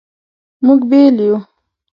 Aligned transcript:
مونږ 0.65 0.81
بیل 0.89 1.15
یو 1.27 1.37